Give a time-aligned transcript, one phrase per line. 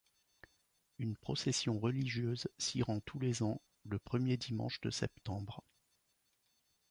[0.97, 5.63] Une procession religieuse s'y rend tous les ans, le premier dimanche de septembre.